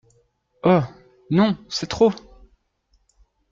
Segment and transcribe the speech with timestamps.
[0.63, 0.81] Oh!
[1.29, 2.11] non, c’est trop!…